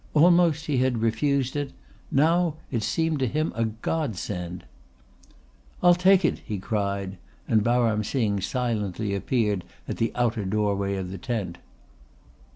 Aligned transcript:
Almost 0.15 0.65
he 0.65 0.77
had 0.77 1.03
refused 1.03 1.55
it! 1.55 1.73
Now 2.09 2.55
it 2.71 2.81
seemed 2.81 3.19
to 3.19 3.27
him 3.27 3.53
a 3.55 3.65
Godsend. 3.65 4.63
"I'll 5.83 5.93
take 5.93 6.25
it," 6.25 6.39
he 6.39 6.57
cried, 6.57 7.17
and 7.47 7.63
Baram 7.63 8.03
Singh 8.03 8.41
silently 8.41 9.13
appeared 9.13 9.63
at 9.87 9.97
the 9.97 10.11
outer 10.15 10.43
doorway 10.43 10.95
of 10.95 11.11
the 11.11 11.19
tent. 11.19 11.59